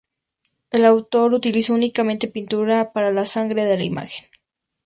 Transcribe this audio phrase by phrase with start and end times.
[0.71, 4.25] El autor utilizó únicamente pintura para la sangre de la imagen.